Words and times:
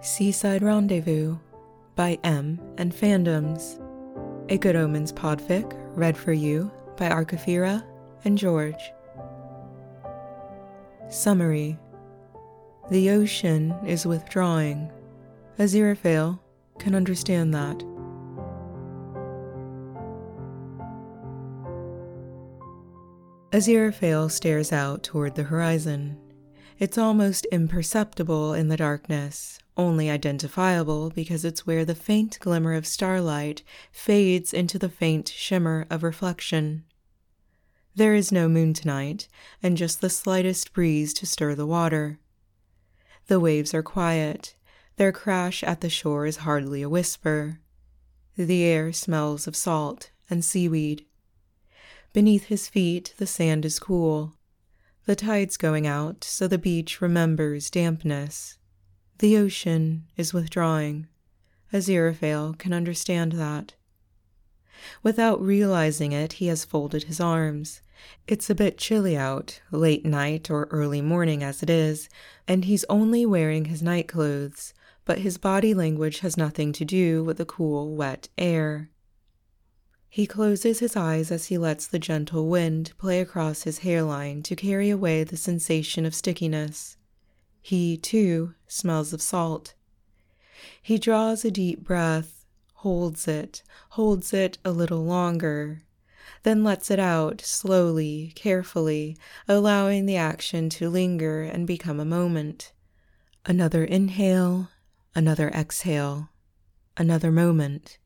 Seaside 0.00 0.62
Rendezvous 0.62 1.38
by 1.96 2.20
M 2.22 2.60
and 2.78 2.92
Fandoms. 2.92 3.82
A 4.48 4.56
Good 4.56 4.76
Omens 4.76 5.12
podfic 5.12 5.76
read 5.96 6.16
for 6.16 6.32
you 6.32 6.70
by 6.96 7.08
Archifera 7.08 7.84
and 8.24 8.38
George. 8.38 8.92
Summary 11.08 11.76
The 12.90 13.10
ocean 13.10 13.74
is 13.84 14.06
withdrawing. 14.06 14.92
Aziraphale 15.58 16.38
can 16.78 16.94
understand 16.94 17.52
that. 17.54 17.78
Aziraphale 23.50 24.30
stares 24.30 24.72
out 24.72 25.02
toward 25.02 25.34
the 25.34 25.42
horizon. 25.42 26.16
It's 26.78 26.96
almost 26.96 27.44
imperceptible 27.46 28.54
in 28.54 28.68
the 28.68 28.76
darkness, 28.76 29.58
only 29.76 30.08
identifiable 30.08 31.10
because 31.10 31.44
it's 31.44 31.66
where 31.66 31.84
the 31.84 31.96
faint 31.96 32.38
glimmer 32.38 32.74
of 32.74 32.86
starlight 32.86 33.64
fades 33.90 34.54
into 34.54 34.78
the 34.78 34.88
faint 34.88 35.28
shimmer 35.28 35.86
of 35.90 36.04
reflection. 36.04 36.84
There 37.96 38.14
is 38.14 38.30
no 38.30 38.48
moon 38.48 38.74
tonight, 38.74 39.26
and 39.60 39.76
just 39.76 40.00
the 40.00 40.08
slightest 40.08 40.72
breeze 40.72 41.12
to 41.14 41.26
stir 41.26 41.56
the 41.56 41.66
water. 41.66 42.20
The 43.26 43.40
waves 43.40 43.74
are 43.74 43.82
quiet, 43.82 44.54
their 44.98 45.10
crash 45.10 45.64
at 45.64 45.80
the 45.80 45.90
shore 45.90 46.26
is 46.26 46.38
hardly 46.38 46.82
a 46.82 46.88
whisper. 46.88 47.58
The 48.36 48.62
air 48.62 48.92
smells 48.92 49.48
of 49.48 49.56
salt 49.56 50.10
and 50.30 50.44
seaweed. 50.44 51.04
Beneath 52.12 52.44
his 52.44 52.68
feet, 52.68 53.14
the 53.18 53.26
sand 53.26 53.64
is 53.64 53.80
cool. 53.80 54.37
The 55.08 55.16
tide's 55.16 55.56
going 55.56 55.86
out, 55.86 56.22
so 56.22 56.46
the 56.46 56.58
beach 56.58 57.00
remembers 57.00 57.70
dampness. 57.70 58.58
The 59.20 59.38
ocean 59.38 60.04
is 60.18 60.34
withdrawing. 60.34 61.06
Aziraphale 61.72 62.58
can 62.58 62.74
understand 62.74 63.32
that. 63.32 63.72
Without 65.02 65.40
realizing 65.40 66.12
it, 66.12 66.34
he 66.34 66.48
has 66.48 66.66
folded 66.66 67.04
his 67.04 67.20
arms. 67.20 67.80
It's 68.26 68.50
a 68.50 68.54
bit 68.54 68.76
chilly 68.76 69.16
out, 69.16 69.62
late 69.70 70.04
night 70.04 70.50
or 70.50 70.68
early 70.70 71.00
morning 71.00 71.42
as 71.42 71.62
it 71.62 71.70
is, 71.70 72.10
and 72.46 72.66
he's 72.66 72.84
only 72.90 73.24
wearing 73.24 73.64
his 73.64 73.82
night 73.82 74.08
clothes, 74.08 74.74
but 75.06 75.20
his 75.20 75.38
body 75.38 75.72
language 75.72 76.18
has 76.18 76.36
nothing 76.36 76.70
to 76.72 76.84
do 76.84 77.24
with 77.24 77.38
the 77.38 77.46
cool, 77.46 77.96
wet 77.96 78.28
air. 78.36 78.90
He 80.10 80.26
closes 80.26 80.78
his 80.78 80.96
eyes 80.96 81.30
as 81.30 81.46
he 81.46 81.58
lets 81.58 81.86
the 81.86 81.98
gentle 81.98 82.48
wind 82.48 82.92
play 82.98 83.20
across 83.20 83.62
his 83.62 83.78
hairline 83.80 84.42
to 84.44 84.56
carry 84.56 84.88
away 84.88 85.22
the 85.22 85.36
sensation 85.36 86.06
of 86.06 86.14
stickiness. 86.14 86.96
He, 87.60 87.96
too, 87.96 88.54
smells 88.66 89.12
of 89.12 89.20
salt. 89.20 89.74
He 90.80 90.98
draws 90.98 91.44
a 91.44 91.50
deep 91.50 91.84
breath, 91.84 92.46
holds 92.76 93.28
it, 93.28 93.62
holds 93.90 94.32
it 94.32 94.58
a 94.64 94.70
little 94.70 95.04
longer, 95.04 95.82
then 96.42 96.64
lets 96.64 96.90
it 96.90 96.98
out 96.98 97.42
slowly, 97.42 98.32
carefully, 98.34 99.16
allowing 99.46 100.06
the 100.06 100.16
action 100.16 100.70
to 100.70 100.88
linger 100.88 101.42
and 101.42 101.66
become 101.66 102.00
a 102.00 102.04
moment. 102.04 102.72
Another 103.44 103.84
inhale, 103.84 104.70
another 105.14 105.50
exhale, 105.50 106.30
another 106.96 107.30
moment. 107.30 107.98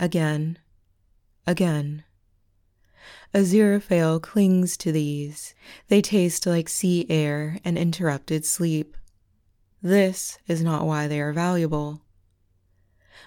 Again 0.00 0.58
again. 1.46 2.04
Aziraphale 3.34 4.20
clings 4.20 4.76
to 4.76 4.92
these. 4.92 5.54
They 5.88 6.02
taste 6.02 6.46
like 6.46 6.68
sea 6.68 7.06
air 7.08 7.58
and 7.64 7.78
interrupted 7.78 8.44
sleep. 8.44 8.96
This 9.82 10.38
is 10.46 10.62
not 10.62 10.86
why 10.86 11.08
they 11.08 11.20
are 11.20 11.32
valuable. 11.32 12.02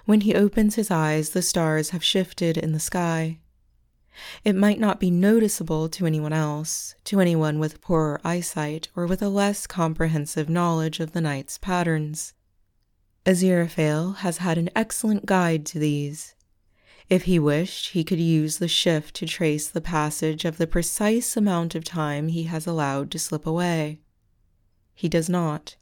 When 0.05 0.21
he 0.21 0.35
opens 0.35 0.75
his 0.75 0.91
eyes, 0.91 1.31
the 1.31 1.41
stars 1.41 1.89
have 1.89 2.03
shifted 2.03 2.57
in 2.57 2.71
the 2.71 2.79
sky. 2.79 3.39
It 4.43 4.55
might 4.55 4.79
not 4.79 4.99
be 4.99 5.11
noticeable 5.11 5.89
to 5.89 6.05
anyone 6.05 6.31
else, 6.31 6.95
to 7.05 7.19
anyone 7.19 7.59
with 7.59 7.81
poorer 7.81 8.21
eyesight 8.23 8.87
or 8.95 9.07
with 9.07 9.21
a 9.21 9.29
less 9.29 9.67
comprehensive 9.67 10.47
knowledge 10.47 10.99
of 10.99 11.11
the 11.11 11.21
night's 11.21 11.57
patterns. 11.57 12.33
Aziraphale 13.25 14.17
has 14.17 14.37
had 14.37 14.57
an 14.57 14.69
excellent 14.75 15.25
guide 15.25 15.65
to 15.65 15.79
these. 15.79 16.34
If 17.09 17.23
he 17.23 17.37
wished, 17.37 17.89
he 17.89 18.03
could 18.03 18.19
use 18.19 18.57
the 18.57 18.67
shift 18.67 19.15
to 19.15 19.27
trace 19.27 19.67
the 19.67 19.81
passage 19.81 20.43
of 20.43 20.57
the 20.57 20.65
precise 20.65 21.37
amount 21.37 21.75
of 21.75 21.83
time 21.83 22.29
he 22.29 22.43
has 22.43 22.65
allowed 22.65 23.11
to 23.11 23.19
slip 23.19 23.45
away. 23.45 23.99
He 24.95 25.07
does 25.07 25.29
not. 25.29 25.75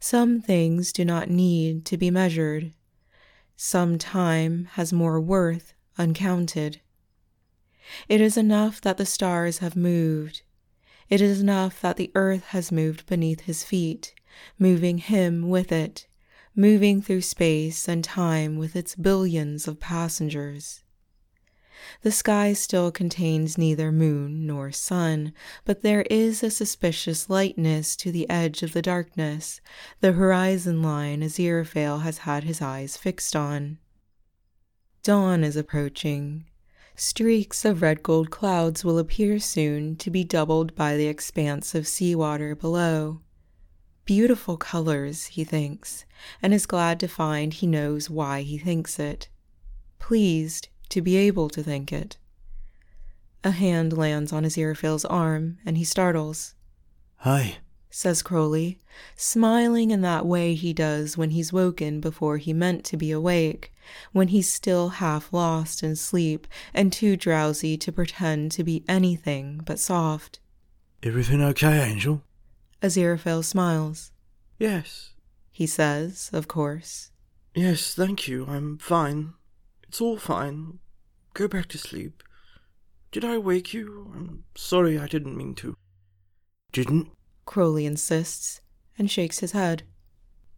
Some 0.00 0.40
things 0.40 0.92
do 0.92 1.04
not 1.04 1.30
need 1.30 1.84
to 1.84 1.96
be 1.96 2.10
measured. 2.10 2.72
Some 3.56 3.98
time 3.98 4.68
has 4.72 4.92
more 4.92 5.20
worth 5.20 5.74
uncounted. 5.98 6.80
It 8.08 8.20
is 8.20 8.36
enough 8.36 8.80
that 8.80 8.96
the 8.96 9.06
stars 9.06 9.58
have 9.58 9.76
moved. 9.76 10.42
It 11.08 11.20
is 11.20 11.40
enough 11.40 11.80
that 11.80 11.96
the 11.96 12.10
earth 12.14 12.44
has 12.46 12.72
moved 12.72 13.06
beneath 13.06 13.42
his 13.42 13.62
feet, 13.62 14.14
moving 14.58 14.98
him 14.98 15.48
with 15.48 15.70
it 15.70 16.06
moving 16.54 17.00
through 17.00 17.20
space 17.20 17.88
and 17.88 18.02
time 18.02 18.58
with 18.58 18.76
its 18.76 18.94
billions 18.94 19.68
of 19.68 19.80
passengers. 19.80 20.82
The 22.02 22.12
sky 22.12 22.52
still 22.52 22.90
contains 22.90 23.56
neither 23.56 23.90
moon 23.90 24.46
nor 24.46 24.70
sun, 24.70 25.32
but 25.64 25.82
there 25.82 26.02
is 26.02 26.42
a 26.42 26.50
suspicious 26.50 27.30
lightness 27.30 27.96
to 27.96 28.12
the 28.12 28.28
edge 28.28 28.62
of 28.62 28.72
the 28.72 28.82
darkness, 28.82 29.60
the 30.00 30.12
horizon 30.12 30.82
line 30.82 31.22
Aziraphale 31.22 32.02
has 32.02 32.18
had 32.18 32.44
his 32.44 32.60
eyes 32.60 32.96
fixed 32.96 33.34
on. 33.34 33.78
Dawn 35.02 35.42
is 35.42 35.56
approaching. 35.56 36.44
Streaks 36.96 37.64
of 37.64 37.80
red 37.80 38.02
gold 38.02 38.30
clouds 38.30 38.84
will 38.84 38.98
appear 38.98 39.38
soon 39.38 39.96
to 39.96 40.10
be 40.10 40.22
doubled 40.22 40.74
by 40.74 40.98
the 40.98 41.06
expanse 41.06 41.74
of 41.74 41.88
seawater 41.88 42.54
below. 42.54 43.22
Beautiful 44.10 44.56
colors, 44.56 45.26
he 45.26 45.44
thinks, 45.44 46.04
and 46.42 46.52
is 46.52 46.66
glad 46.66 46.98
to 46.98 47.06
find 47.06 47.54
he 47.54 47.68
knows 47.68 48.10
why 48.10 48.42
he 48.42 48.58
thinks 48.58 48.98
it. 48.98 49.28
Pleased 50.00 50.66
to 50.88 51.00
be 51.00 51.16
able 51.16 51.48
to 51.48 51.62
think 51.62 51.92
it. 51.92 52.16
A 53.44 53.52
hand 53.52 53.96
lands 53.96 54.32
on 54.32 54.42
his 54.42 54.56
Aziraphale's 54.56 55.04
arm, 55.04 55.58
and 55.64 55.78
he 55.78 55.84
startles. 55.84 56.56
Hi, 57.18 57.58
says 57.88 58.20
Crowley, 58.20 58.80
smiling 59.14 59.92
in 59.92 60.00
that 60.00 60.26
way 60.26 60.54
he 60.54 60.72
does 60.72 61.16
when 61.16 61.30
he's 61.30 61.52
woken 61.52 62.00
before 62.00 62.38
he 62.38 62.52
meant 62.52 62.84
to 62.86 62.96
be 62.96 63.12
awake, 63.12 63.72
when 64.10 64.26
he's 64.26 64.52
still 64.52 64.88
half 64.88 65.32
lost 65.32 65.84
in 65.84 65.94
sleep 65.94 66.48
and 66.74 66.92
too 66.92 67.16
drowsy 67.16 67.76
to 67.76 67.92
pretend 67.92 68.50
to 68.50 68.64
be 68.64 68.84
anything 68.88 69.60
but 69.64 69.78
soft. 69.78 70.40
Everything 71.00 71.40
okay, 71.40 71.88
Angel? 71.88 72.24
Aziraphale 72.82 73.44
smiles. 73.44 74.12
Yes. 74.58 75.14
He 75.52 75.66
says, 75.66 76.30
of 76.32 76.48
course. 76.48 77.10
Yes, 77.54 77.94
thank 77.94 78.28
you. 78.28 78.46
I'm 78.46 78.78
fine. 78.78 79.34
It's 79.88 80.00
all 80.00 80.16
fine. 80.16 80.78
Go 81.34 81.48
back 81.48 81.66
to 81.68 81.78
sleep. 81.78 82.22
Did 83.12 83.24
I 83.24 83.38
wake 83.38 83.74
you? 83.74 84.12
I'm 84.14 84.44
sorry 84.54 84.98
I 84.98 85.06
didn't 85.06 85.36
mean 85.36 85.54
to. 85.56 85.76
Didn't? 86.72 87.08
Crowley 87.44 87.84
insists 87.84 88.60
and 88.96 89.10
shakes 89.10 89.40
his 89.40 89.52
head. 89.52 89.82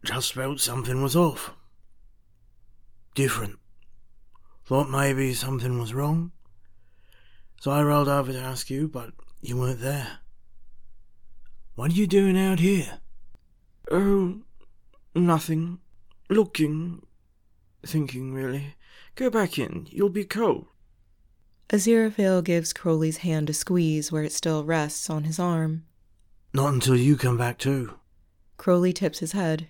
Just 0.03 0.33
felt 0.33 0.59
something 0.59 1.01
was 1.01 1.15
off. 1.15 1.51
Different. 3.15 3.57
Thought 4.65 4.89
maybe 4.89 5.33
something 5.33 5.79
was 5.79 5.93
wrong. 5.93 6.31
So 7.59 7.71
I 7.71 7.81
rolled 7.81 8.07
over 8.09 8.31
to 8.31 8.39
ask 8.39 8.69
you, 8.69 8.87
but 8.87 9.11
you 9.41 9.57
weren't 9.57 9.81
there. 9.81 10.19
What 11.75 11.91
are 11.91 11.95
you 11.95 12.05
doing 12.05 12.37
out 12.37 12.59
here? 12.59 12.99
Oh, 13.89 14.41
nothing. 15.15 15.79
Looking. 16.29 17.01
Thinking, 17.83 18.31
really. 18.31 18.75
Go 19.15 19.31
back 19.31 19.57
in. 19.57 19.87
You'll 19.89 20.09
be 20.09 20.23
cold. 20.23 20.67
Aziraphale 21.69 22.43
gives 22.43 22.73
Crowley's 22.73 23.17
hand 23.17 23.49
a 23.49 23.53
squeeze 23.53 24.11
where 24.11 24.23
it 24.23 24.31
still 24.31 24.63
rests 24.63 25.09
on 25.09 25.23
his 25.23 25.39
arm. 25.39 25.85
Not 26.53 26.75
until 26.75 26.95
you 26.95 27.17
come 27.17 27.37
back, 27.37 27.57
too. 27.57 27.95
Crowley 28.57 28.93
tips 28.93 29.17
his 29.17 29.31
head. 29.31 29.67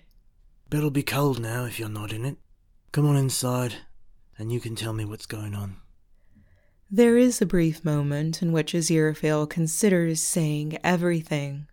Bed'll 0.68 0.90
be 0.90 1.02
cold 1.02 1.40
now 1.40 1.64
if 1.64 1.78
you're 1.78 1.88
not 1.88 2.12
in 2.12 2.26
it. 2.26 2.36
Come 2.92 3.06
on 3.06 3.16
inside, 3.16 3.76
and 4.36 4.52
you 4.52 4.60
can 4.60 4.76
tell 4.76 4.92
me 4.92 5.06
what's 5.06 5.24
going 5.24 5.54
on. 5.54 5.76
There 6.90 7.16
is 7.16 7.40
a 7.40 7.46
brief 7.46 7.82
moment 7.82 8.42
in 8.42 8.52
which 8.52 8.74
Aziraphale 8.74 9.48
considers 9.48 10.20
saying 10.20 10.76
everything 10.84 11.66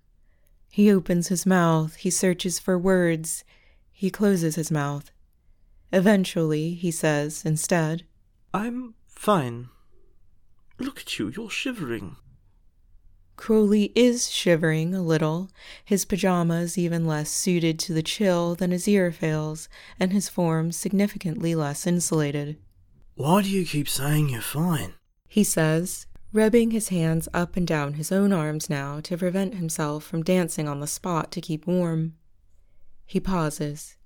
he 0.71 0.91
opens 0.91 1.27
his 1.27 1.45
mouth, 1.45 1.95
he 1.95 2.09
searches 2.09 2.57
for 2.57 2.79
words, 2.79 3.43
he 3.91 4.09
closes 4.09 4.55
his 4.55 4.71
mouth. 4.71 5.11
Eventually, 5.91 6.73
he 6.73 6.89
says 6.89 7.43
instead, 7.45 8.03
I'm 8.53 8.95
fine. 9.05 9.67
Look 10.79 11.01
at 11.01 11.19
you, 11.19 11.27
you're 11.35 11.49
shivering. 11.49 12.15
Crowley 13.35 13.91
is 13.95 14.29
shivering 14.29 14.93
a 14.93 15.01
little, 15.01 15.49
his 15.83 16.05
pajamas 16.05 16.77
even 16.77 17.05
less 17.05 17.29
suited 17.29 17.77
to 17.79 17.93
the 17.93 18.03
chill 18.03 18.55
than 18.55 18.71
Aziraphale's, 18.71 19.67
and 19.99 20.13
his 20.13 20.29
form 20.29 20.71
significantly 20.71 21.53
less 21.55 21.85
insulated. 21.85 22.57
Why 23.15 23.41
do 23.41 23.49
you 23.49 23.65
keep 23.65 23.89
saying 23.89 24.29
you're 24.29 24.41
fine? 24.41 24.93
He 25.27 25.43
says, 25.43 26.05
rubbing 26.33 26.71
his 26.71 26.89
hands 26.89 27.27
up 27.33 27.57
and 27.57 27.67
down 27.67 27.93
his 27.93 28.11
own 28.11 28.31
arms 28.31 28.69
now 28.69 28.99
to 29.01 29.17
prevent 29.17 29.55
himself 29.55 30.03
from 30.03 30.23
dancing 30.23 30.67
on 30.67 30.79
the 30.79 30.87
spot 30.87 31.31
to 31.31 31.41
keep 31.41 31.67
warm. 31.67 32.13
He 33.05 33.19
pauses. 33.19 33.97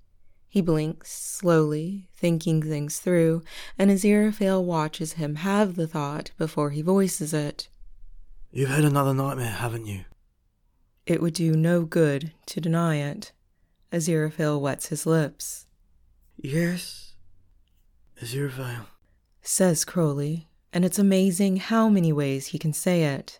He 0.48 0.60
blinks 0.60 1.12
slowly, 1.12 2.08
thinking 2.14 2.62
things 2.62 2.98
through, 2.98 3.42
and 3.78 3.90
Aziraphale 3.90 4.64
watches 4.64 5.14
him 5.14 5.36
have 5.36 5.76
the 5.76 5.86
thought 5.86 6.30
before 6.38 6.70
he 6.70 6.82
voices 6.82 7.34
it. 7.34 7.68
You've 8.52 8.70
had 8.70 8.84
another 8.84 9.12
nightmare, 9.12 9.50
haven't 9.50 9.86
you? 9.86 10.04
It 11.04 11.20
would 11.20 11.34
do 11.34 11.52
no 11.52 11.82
good 11.82 12.32
to 12.46 12.60
deny 12.60 12.96
it. 12.96 13.32
Aziraphale 13.92 14.60
wets 14.60 14.86
his 14.86 15.06
lips. 15.06 15.66
Yes, 16.36 17.14
Aziraphale, 18.22 18.86
says 19.42 19.84
Crowley, 19.84 20.48
and 20.76 20.84
it's 20.84 20.98
amazing 20.98 21.56
how 21.56 21.88
many 21.88 22.12
ways 22.12 22.48
he 22.48 22.58
can 22.58 22.70
say 22.70 23.04
it. 23.04 23.38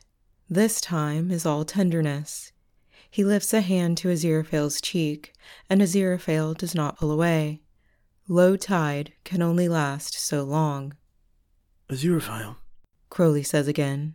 This 0.49 0.81
time 0.81 1.31
is 1.31 1.45
all 1.45 1.67
tenderness. 1.67 2.51
He 3.11 3.25
lifts 3.25 3.53
a 3.53 3.61
hand 3.61 3.99
to 3.99 4.09
Aziraphale's 4.09 4.81
cheek, 4.81 5.35
and 5.69 5.83
Aziraphale 5.83 6.57
does 6.57 6.75
not 6.75 6.97
pull 6.97 7.13
away. 7.13 7.61
Low 8.27 8.57
tide 8.57 9.13
can 9.25 9.43
only 9.43 9.69
last 9.69 10.15
so 10.15 10.45
long. 10.45 10.95
Aziraphale, 11.91 12.57
Crowley 13.11 13.43
says 13.43 13.69
again, 13.69 14.15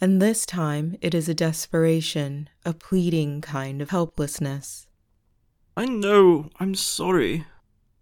and 0.00 0.22
this 0.22 0.46
time 0.46 0.96
it 1.02 1.14
is 1.14 1.28
a 1.28 1.34
desperation, 1.34 2.48
a 2.64 2.72
pleading 2.72 3.42
kind 3.42 3.82
of 3.82 3.90
helplessness. 3.90 4.86
I 5.76 5.84
know, 5.84 6.48
I'm 6.58 6.74
sorry. 6.74 7.44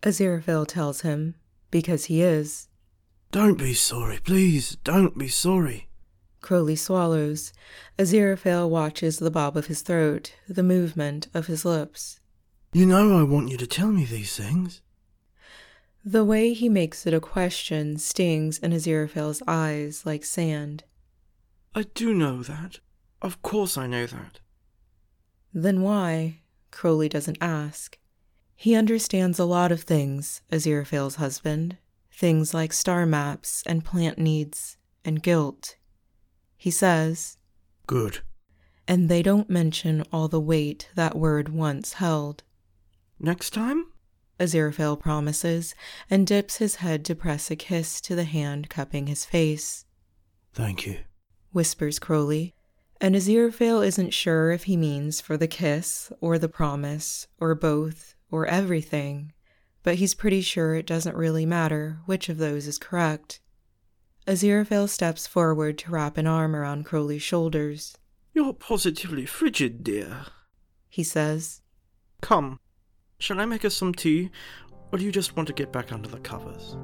Aziraphale 0.04 0.68
tells 0.68 1.00
him, 1.00 1.34
because 1.72 2.04
he 2.04 2.22
is. 2.22 2.68
Don't 3.30 3.58
be 3.58 3.74
sorry, 3.74 4.18
please, 4.18 4.76
don't 4.82 5.16
be 5.16 5.28
sorry. 5.28 5.88
Crowley 6.40 6.74
swallows. 6.74 7.52
Aziraphale 7.98 8.68
watches 8.68 9.18
the 9.18 9.30
bob 9.30 9.56
of 9.56 9.66
his 9.66 9.82
throat, 9.82 10.34
the 10.48 10.62
movement 10.62 11.28
of 11.32 11.46
his 11.46 11.64
lips. 11.64 12.18
You 12.72 12.86
know 12.86 13.18
I 13.18 13.22
want 13.22 13.50
you 13.50 13.56
to 13.58 13.66
tell 13.66 13.92
me 13.92 14.04
these 14.04 14.36
things. 14.36 14.82
The 16.04 16.24
way 16.24 16.54
he 16.54 16.68
makes 16.68 17.06
it 17.06 17.14
a 17.14 17.20
question 17.20 17.98
stings 17.98 18.58
in 18.58 18.72
Aziraphale's 18.72 19.42
eyes 19.46 20.06
like 20.06 20.24
sand. 20.24 20.84
I 21.74 21.82
do 21.94 22.14
know 22.14 22.42
that. 22.42 22.80
Of 23.22 23.42
course 23.42 23.76
I 23.76 23.86
know 23.86 24.06
that. 24.06 24.40
Then 25.52 25.82
why? 25.82 26.40
Crowley 26.70 27.08
doesn't 27.08 27.38
ask. 27.40 27.98
He 28.56 28.74
understands 28.74 29.38
a 29.38 29.44
lot 29.44 29.70
of 29.70 29.82
things, 29.82 30.40
Aziraphale's 30.50 31.16
husband. 31.16 31.76
Things 32.20 32.52
like 32.52 32.74
star 32.74 33.06
maps 33.06 33.62
and 33.64 33.82
plant 33.82 34.18
needs 34.18 34.76
and 35.06 35.22
guilt. 35.22 35.76
He 36.58 36.70
says, 36.70 37.38
Good. 37.86 38.18
And 38.86 39.08
they 39.08 39.22
don't 39.22 39.48
mention 39.48 40.04
all 40.12 40.28
the 40.28 40.38
weight 40.38 40.90
that 40.96 41.16
word 41.16 41.48
once 41.48 41.94
held. 41.94 42.42
Next 43.18 43.54
time? 43.54 43.86
Aziraphale 44.38 45.00
promises 45.00 45.74
and 46.10 46.26
dips 46.26 46.58
his 46.58 46.74
head 46.76 47.06
to 47.06 47.14
press 47.14 47.50
a 47.50 47.56
kiss 47.56 48.02
to 48.02 48.14
the 48.14 48.24
hand 48.24 48.68
cupping 48.68 49.06
his 49.06 49.24
face. 49.24 49.86
Thank 50.52 50.86
you 50.86 50.98
whispers 51.52 51.98
Crowley, 51.98 52.54
and 53.00 53.14
Aziraphale 53.14 53.86
isn't 53.86 54.12
sure 54.12 54.50
if 54.50 54.64
he 54.64 54.76
means 54.76 55.22
for 55.22 55.38
the 55.38 55.48
kiss, 55.48 56.12
or 56.20 56.38
the 56.38 56.50
promise, 56.50 57.28
or 57.40 57.54
both, 57.54 58.14
or 58.30 58.44
everything, 58.44 59.32
but 59.82 59.96
he's 59.96 60.14
pretty 60.14 60.40
sure 60.40 60.74
it 60.74 60.86
doesn't 60.86 61.16
really 61.16 61.46
matter 61.46 61.98
which 62.06 62.28
of 62.28 62.38
those 62.38 62.66
is 62.66 62.78
correct. 62.78 63.40
Aziraphale 64.26 64.88
steps 64.88 65.26
forward 65.26 65.78
to 65.78 65.90
wrap 65.90 66.18
an 66.18 66.26
arm 66.26 66.54
around 66.54 66.84
Crowley's 66.84 67.22
shoulders. 67.22 67.96
You're 68.32 68.52
positively 68.52 69.26
frigid, 69.26 69.82
dear, 69.82 70.26
he 70.88 71.02
says. 71.02 71.62
Come, 72.20 72.60
shall 73.18 73.40
I 73.40 73.46
make 73.46 73.64
us 73.64 73.74
some 73.74 73.94
tea, 73.94 74.30
or 74.92 74.98
do 74.98 75.04
you 75.04 75.12
just 75.12 75.36
want 75.36 75.46
to 75.48 75.54
get 75.54 75.72
back 75.72 75.92
under 75.92 76.08
the 76.08 76.20
covers? 76.20 76.76